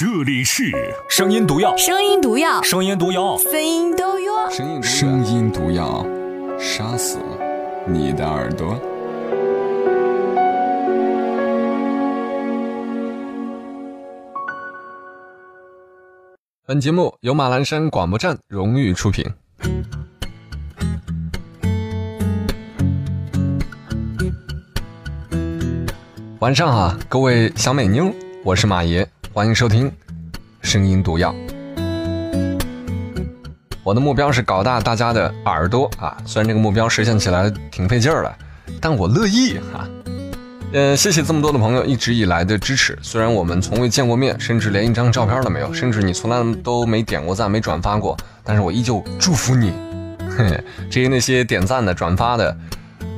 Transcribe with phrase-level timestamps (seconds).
[0.00, 0.72] 这里是
[1.10, 4.48] 声音毒药，声音毒药，声音毒药，声音毒药。
[4.48, 6.06] 声音声音毒药，
[6.58, 7.18] 杀死
[7.86, 8.80] 你的耳朵。
[16.64, 19.26] 本节目由马栏山广播站荣誉出品。
[26.38, 28.10] 晚上好，各位小美妞，
[28.42, 29.88] 我是马爷，欢迎收听
[30.60, 31.32] 《声音毒药》。
[33.84, 38.34] 我的目标是搞大大家的耳朵啊，虽然这个目标实现起来挺费劲儿的，
[38.80, 39.88] 但我乐意哈。
[40.72, 49.72] 呃，谢谢这么多的朋友一直以来的支持，虽然我们从未见过面，甚至连一张照片都没有，甚至你从来都没点过赞、没转发过，但是我依旧祝福你。
[50.36, 50.60] 嘿，
[50.90, 52.56] 至于那些点赞的、转发的，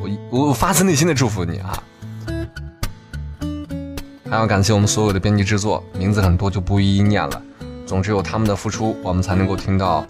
[0.00, 1.80] 我我发自内心的祝福你啊。
[4.30, 7.42] 还要感谢我们所有的编辑制作，名字很多就不一一念了。
[7.84, 10.06] 总之有他们的付出，我们才能够听到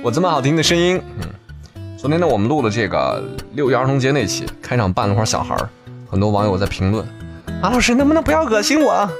[0.00, 1.02] 我这么好听的声音。
[1.18, 3.20] 嗯，昨天呢，我们录了这个
[3.54, 5.68] 六一儿童节那期，开场扮了块小孩儿，
[6.08, 7.04] 很多网友在评论
[7.60, 9.10] ：“马老师能不能不要恶心我？”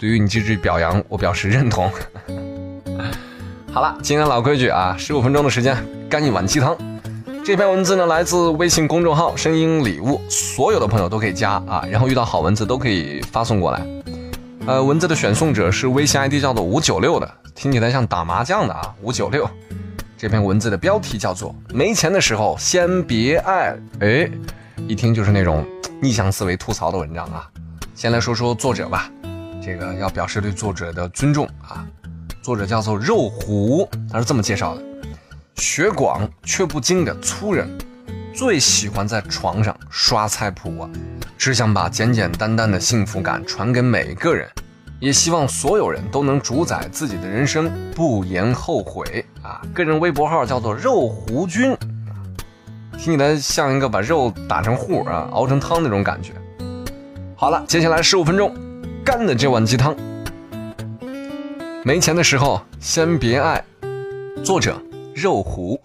[0.00, 1.90] 对于你这句表扬，我表示认同。
[3.70, 5.76] 好了，今天老规矩啊，十五分钟的时间，
[6.08, 6.74] 干一碗鸡汤。
[7.42, 13.84] 这篇文字呢，来自微信公众号“声音礼物”，所有的朋友都可以加啊，然后遇到好文字都可以发送过来。
[14.66, 19.48] 呃，文字的选送者是微信 ID 叫做五九六的，听起来像打麻将的啊，五九六。
[20.18, 24.30] 这篇文字的标题叫做“没钱的时候先别爱”， 哎，
[24.86, 25.66] 一听就是那种
[26.00, 27.48] 逆向思维吐槽的文章啊。
[27.94, 29.10] 先来说说作者吧，
[29.64, 31.84] 这个要表示对作者的尊重啊。
[32.42, 34.82] 作者叫做肉虎，他是这么介绍的。
[35.60, 37.68] 学广却不精的粗人，
[38.34, 40.88] 最喜欢在床上刷菜谱啊，
[41.36, 44.48] 只想把简简单单的幸福感传给每个人，
[44.98, 49.60] 也希望所有人都能主宰自己的人生，不言后悔啊！
[49.74, 51.76] 个人微博号叫做肉胡君，
[52.98, 56.32] 听起来像一个把肉打成糊啊，熬成汤那种感觉。
[57.36, 58.56] 好了，接下来十五分钟，
[59.04, 59.94] 干的这碗鸡汤。
[61.84, 63.62] 没钱的时候先别爱，
[64.42, 64.80] 作者。
[65.20, 65.78] 肉糊。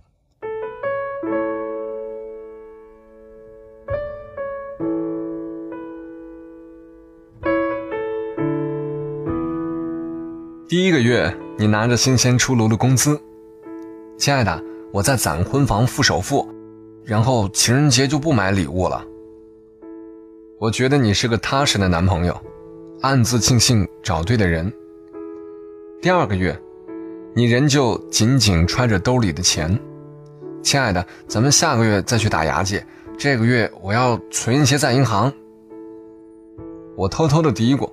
[10.69, 13.19] 第一个月，你拿着新鲜出炉的工资，
[14.17, 14.63] 亲爱的，
[14.93, 16.47] 我在攒婚房付首付，
[17.03, 19.05] 然后情人节就不买礼物了。
[20.61, 22.41] 我觉得你是个踏实的男朋友，
[23.01, 24.71] 暗自庆幸找对的人。
[26.01, 26.57] 第二个月。
[27.37, 29.77] 你仍旧紧紧揣着兜里的钱，
[30.63, 32.81] 亲爱的，咱们下个月再去打牙祭。
[33.17, 35.29] 这个月我要存一些在银行。
[36.95, 37.91] 我偷偷的嘀咕，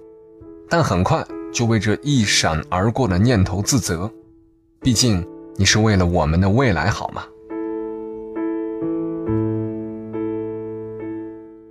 [0.69, 4.09] 但很快就为这一闪而过的念头自责。
[4.81, 5.27] 毕竟
[5.57, 7.25] 你是为了我们的未来好吗？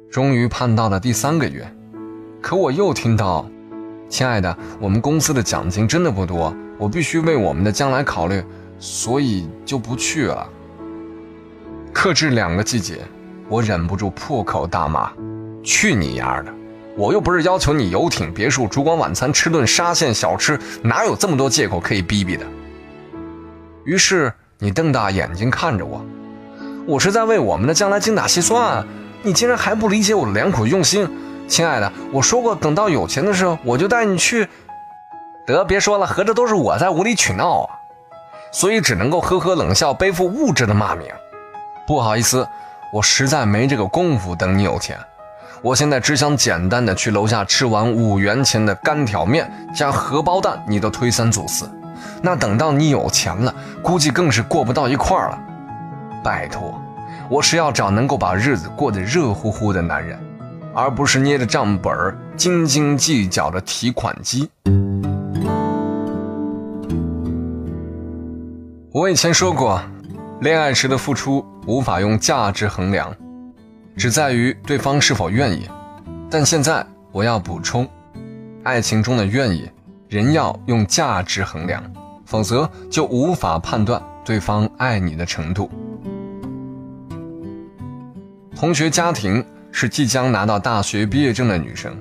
[0.10, 1.66] 终于盼到了第三个月，
[2.42, 3.50] 可我又听到，
[4.12, 6.54] 亲爱的，我们公司的奖金真的不多。
[6.78, 8.44] 我必须为我们的将来考虑，
[8.78, 10.46] 所以就不去了。
[11.94, 13.00] 克制两个季节，
[13.48, 15.10] 我忍不住破口大骂
[15.64, 16.54] ：“去你丫的！
[16.98, 22.46] 我又不是要求你游艇、别墅、烛光晚餐、吃顿沙县小吃，哪有这么多借口可以逼逼的？”
[23.86, 26.06] 于是你瞪大眼睛看着我，
[26.86, 28.86] 我是在为我们的将来精打细算，
[29.24, 31.08] 你竟然还不理解我的良苦用心，
[31.51, 34.47] 亲爱的，我说过等到有钱的时候我就带你去。
[35.45, 37.75] 得别说了，合着都是我在无理取闹啊，
[38.53, 41.09] 所以只能够呵呵冷笑，背负物质的骂名。
[41.85, 42.47] 不好意思，
[42.94, 44.97] 我实在没这个功夫等你有钱。
[45.62, 51.69] 我现在只想简单的去楼下吃完五元钱的干挑面加荷包蛋，你都推三阻四。
[52.22, 55.38] 那等到你有钱了，估计更是过不到一块儿了。
[56.23, 56.81] 拜托，
[57.29, 60.18] 我是要找能够把日子过得热乎乎的男人，
[60.74, 64.50] 而不是捏着账本儿斤斤计较的提款机。
[68.92, 69.81] 我以前说过，
[70.42, 73.16] 恋爱时的付出无法用价值衡量，
[73.95, 75.69] 只在于对方是否愿意。
[76.30, 77.88] 但现在我要补充，
[78.63, 79.69] 爱情中的愿意，
[80.10, 81.84] 人要用价值衡量，
[82.25, 85.69] 否则就无法判断对方爱你的程度。
[88.56, 91.97] 同学家庭是即将拿到大学毕业证的女生，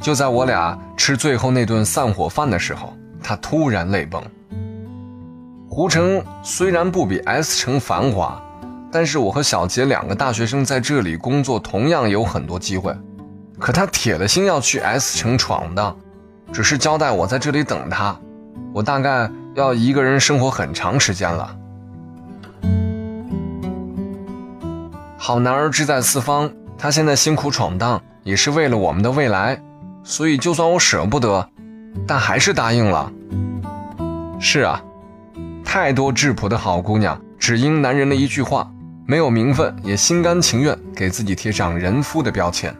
[0.00, 4.22] 就在我俩吃最后那顿散伙饭的时候，她突然泪崩。
[5.68, 8.40] 湖城虽然不比 S 城繁华，
[8.90, 12.94] 但是我和小杰两个大学生在这里工作同样有很多机会。
[13.58, 15.96] 可他铁了心要去 S 城闯荡，
[16.52, 18.14] 只是交代我在这里等他。
[18.74, 21.56] 我大概要一个人生活很长时间了。
[25.16, 26.50] 好男儿志在四方，
[26.82, 29.56] 他现在辛苦闯荡，也是为了我们的未来。
[30.02, 31.48] 所以，就算我舍不得，
[32.08, 33.08] 但还是答应了。
[34.40, 34.82] 是啊，
[35.64, 38.68] 太多质朴的好姑娘，只因男人的一句话，
[39.06, 42.74] 没有名分，也心甘情愿给自己贴上人夫的标签。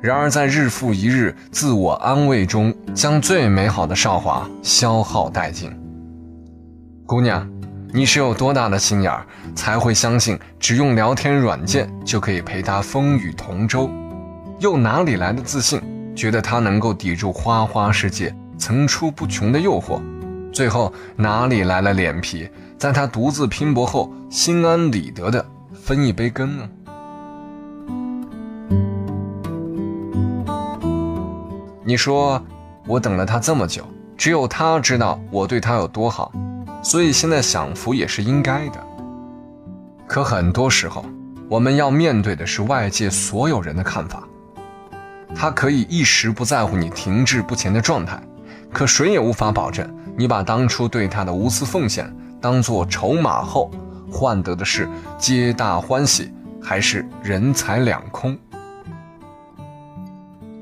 [0.00, 5.70] 然而，在日复一日自我安慰中，将最美好的韶华消耗殆尽。
[7.04, 7.46] 姑娘，
[7.96, 13.90] 你是有多大的心眼儿，才会相信只用聊天软件就可以陪他风雨同舟？
[14.58, 15.80] 又哪里来的自信，
[16.14, 19.98] 觉得他能够抵住花花世界层出不穷的诱惑？
[20.52, 22.46] 最后哪里来了脸皮，
[22.76, 26.68] 在他独自拼搏后，心安理得的分一杯羹呢？
[31.82, 32.44] 你说，
[32.86, 33.82] 我等了他这么久，
[34.18, 36.30] 只有他知道我对他有多好，
[36.88, 38.80] 所以现在享福也是应该的。
[40.06, 41.04] 可很多时候，
[41.50, 44.22] 我们要面对的是外界所有人的看法。
[45.34, 48.22] 他可以一时不在乎你停滞不前的状态，
[48.72, 49.84] 可谁也无法保证。
[50.16, 52.08] 你把当初对他的无私奉献
[52.40, 53.68] 当做筹码后，
[54.08, 56.32] 换得的是皆大欢喜，
[56.62, 58.38] 还是人财两空？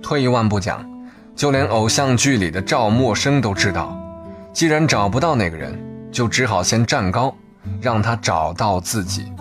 [0.01, 0.83] 退一万步讲，
[1.37, 3.95] 就连偶像剧里的赵默笙都知道，
[4.55, 5.79] 既然找不到那个人，
[6.15, 7.35] 就只好先站高，
[7.81, 9.33] 让他找到自己。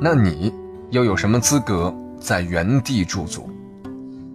[0.00, 0.52] 那你
[0.90, 3.48] 又有什么资格在原地驻足？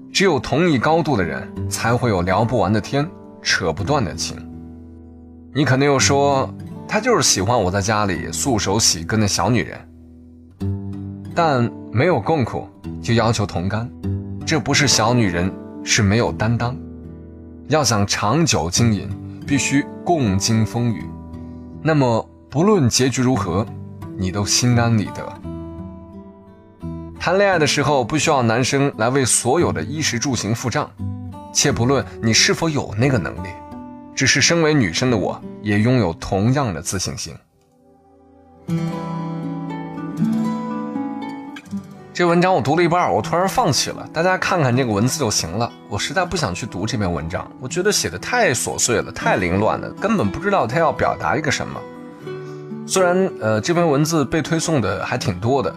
[0.10, 3.06] 只有同一高度的人，才会有聊不完的天，
[3.42, 4.38] 扯不断的情。
[5.54, 6.50] 你可能又说，
[6.88, 9.78] 他就是喜欢我在家里素手洗根的小女人，
[11.36, 12.66] 但没有共苦
[13.02, 13.90] 就要求同甘，
[14.46, 15.54] 这不是小女人，
[15.84, 16.74] 是没有担当。
[17.68, 19.10] 要想长久经营，
[19.46, 21.04] 必须共经风雨。
[21.86, 23.66] 那么不论结局如何，
[24.18, 25.28] 你都心安理得。
[27.20, 30.90] 谈恋爱的时候，不需要男生来为所有的衣食住行付账，
[31.54, 33.50] 且不论你是否有那个能力。
[34.16, 37.36] 只是身为女生的我，也拥有同样的自信心。
[42.14, 44.08] 这文章我读了一半，我突然放弃了。
[44.14, 45.72] 大家看看这个文字就行了。
[45.90, 51.82] 我实在不想去读这篇文章，我觉得写的太琐碎了，太凌乱了，根本不知道他要表达一个什么。
[52.86, 55.74] 虽然呃这篇文字被推送的还挺多的，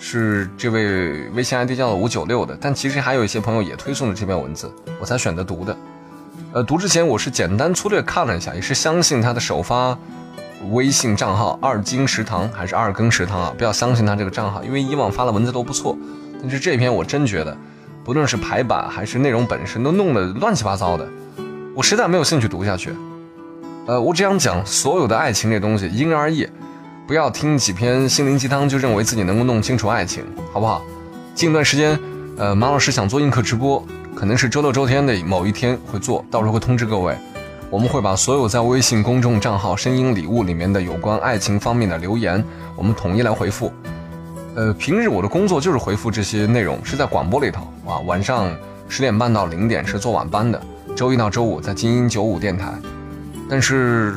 [0.00, 5.76] 是这位微信 ID 叫五九六的，但其实还有一些朋友也推送了这篇文字，我才选择读的。
[6.54, 9.96] 呃，读之前我是简单粗略看了一下，也是相信他的首发
[10.70, 13.54] 微信账号“二金食堂”还是“二更食堂”啊？
[13.56, 15.96] 不要相信他这个账号，因为以往发的文字都不错，
[16.40, 17.56] 但是这篇我真觉得，
[18.04, 21.08] 不论是排版还是内容本身，都弄得乱七八糟的，
[21.74, 22.92] 我实在没有兴趣读下去。
[23.86, 26.46] 呃，我只想讲，所有的爱情这东西因人而异，
[27.06, 30.82] 不要听几篇心灵鸡汤就认为自己能够弄清楚爱情，好不好？
[31.34, 31.98] 近段时间，
[32.36, 33.82] 呃，马老师想做映客直播。
[34.14, 37.16] 可能是周六周天的某一天会做到时候会通知各位，
[37.70, 42.42] 我们会把所有在微信公众账号“声音礼物”里面的有关爱情方面的留言，
[42.74, 43.70] 我们统一来回复。
[44.54, 48.50] 呃，平日我的工作就是回复这些内容，是在广播里头啊，晚上
[48.88, 50.58] 十点半到零点是做晚班的，
[50.96, 52.72] 周一到周五在精英九五电台。
[53.50, 54.14] 但是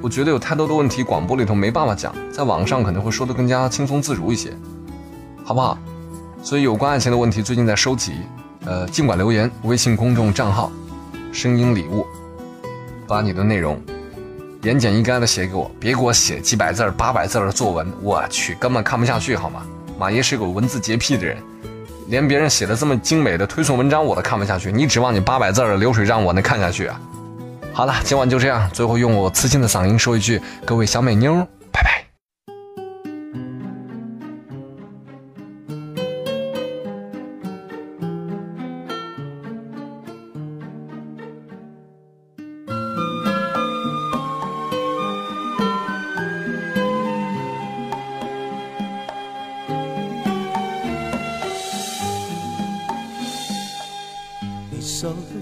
[0.00, 4.52] 我觉得有太多的问题广播里头没办法讲，在网上可能会说得更加轻松自如一些，
[5.44, 5.76] 好不好？
[6.44, 8.12] 所以有关爱情的问题最近在收集。
[8.64, 10.70] 呃，尽管留言，微信公众账号
[11.32, 12.06] “声音礼物”，
[13.06, 13.80] 把你的内容
[14.62, 19.62] 言简意赅的写给我，别给我写几百字、八百字的作文，我去，根本看不下去，好吗？
[19.98, 21.36] 马爷是个文字洁癖的人，
[22.08, 27.00] 连别人写的这么精美的推送文章我都看不下去，你指望你八百字的流水账我能看下去啊？
[27.72, 31.46] 好了，今晚就这样，最后用我磁性的嗓音说一句，各位小美妞。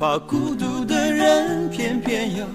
[0.00, 2.46] 怕孤独的人，偏偏又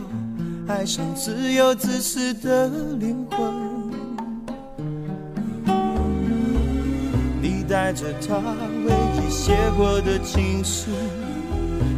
[0.67, 2.67] 爱上自由自私的
[2.99, 3.53] 灵魂。
[7.39, 8.37] 你带着他
[8.87, 10.89] 唯一写过的情书，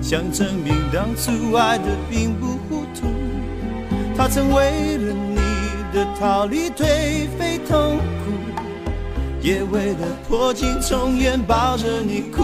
[0.01, 3.07] 想证明当初爱的并不糊涂。
[4.17, 5.37] 他曾为了你
[5.93, 8.33] 的逃离颓废痛苦，
[9.41, 12.43] 也为了破镜重圆抱着你哭。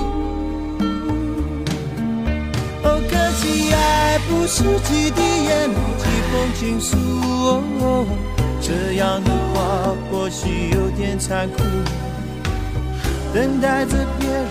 [3.73, 6.95] 爱不是几滴眼泪几封情书，
[7.79, 8.05] 哦，
[8.61, 11.63] 这样的话或许有点残酷。
[13.33, 14.47] 等待着别人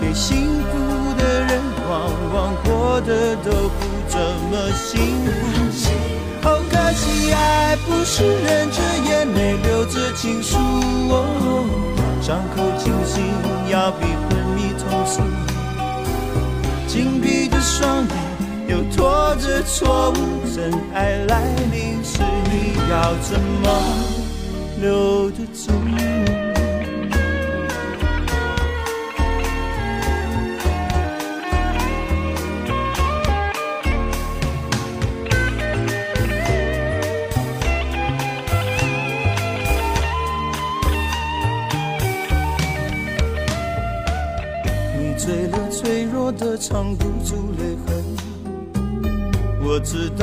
[0.00, 0.72] 给幸福
[1.16, 4.18] 的人，往往过得都不怎
[4.50, 5.28] 么幸福。
[6.48, 10.56] 哦，可惜爱不是忍着眼泪留着情书，
[11.10, 11.66] 哦，
[12.20, 13.22] 伤口清醒
[13.70, 15.22] 要比昏迷痛楚。
[16.86, 18.14] 紧闭的双眼
[18.68, 20.14] 又拖着错误，
[20.54, 22.18] 真爱来临时
[22.50, 23.64] 你要怎么
[24.80, 26.45] 留得住？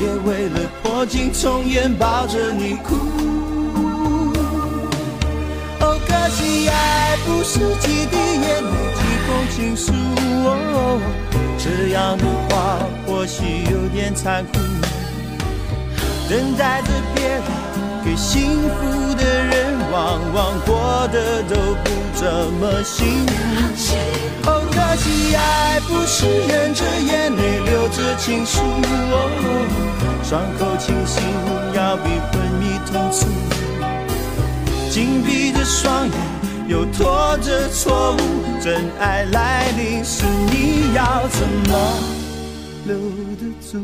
[0.00, 2.94] 也为了破镜重圆抱着你哭。
[5.80, 9.92] 哦，可惜爱不是几滴眼泪几封情书，
[10.44, 11.00] 哦，
[11.58, 14.58] 这样的话或许有点残酷。
[16.28, 17.42] 等待着别人
[18.04, 21.54] 给幸福的人，往往过得都
[21.84, 22.26] 不怎
[22.60, 23.32] 么幸福。
[24.70, 29.14] 可惜爱不是忍着眼泪流着情书，哦
[30.22, 31.22] 伤口清醒
[31.74, 33.26] 要比昏迷痛楚。
[34.90, 36.12] 紧闭着双眼
[36.68, 38.18] 又拖着错误，
[38.62, 41.72] 真爱来临时你要怎么
[42.86, 42.96] 留
[43.36, 43.78] 得住？